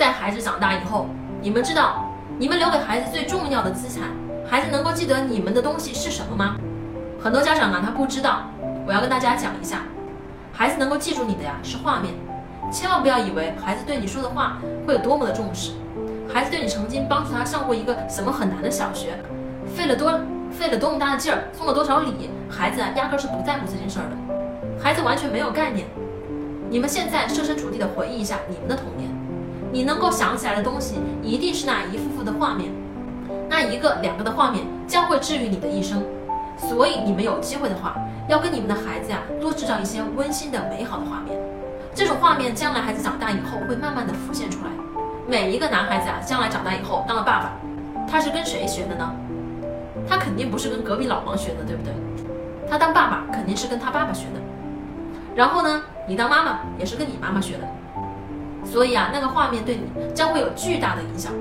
[0.00, 1.08] 在孩子长大以后，
[1.42, 2.06] 你们知道
[2.38, 4.08] 你们留给孩子最重要的资产，
[4.48, 6.56] 孩子能够记得你们的东西是什么吗？
[7.22, 8.44] 很多家长啊，他不知道。
[8.86, 9.82] 我要跟大家讲一下，
[10.54, 12.14] 孩子能够记住你的呀是画面，
[12.72, 15.72] 千万不要以为孩子对你说的话会有多么的重视。
[16.32, 19.22] 孩子对你曾经帮助他上过一个什么很难的小学，
[19.76, 20.18] 费了多
[20.50, 25.86] 费了多么大的劲儿，送了多少礼，孩子啊压根是不在乎这件事儿的，孩子完全没有概念。
[26.70, 29.10] 你们现在设身处地的回忆一下你们的童年，
[29.72, 32.70] 你能够想起来的东西一定是那一幅幅的画面，
[33.48, 36.02] 那一个两个的画面将会治愈你的一生。
[36.56, 37.96] 所以你们有机会的话，
[38.28, 41.38] 要跟你们的孩子呀多制造一些温馨的美好的画面，
[41.94, 44.70] 这种画面将来孩子长大以后会慢慢的浮现出来。
[45.26, 47.52] 每一个男孩子啊，将来长大以后当了爸爸，
[48.10, 49.10] 他是跟谁学的呢？
[50.08, 51.94] 他肯定不是跟隔壁老王学的，对不对？
[52.68, 54.40] 他当爸爸肯定是跟他爸爸学的。
[55.34, 57.64] 然后呢，你当妈妈也是跟你妈妈学的。
[58.70, 59.82] 所以啊，那个画面对你
[60.14, 61.32] 将会有巨大的影响。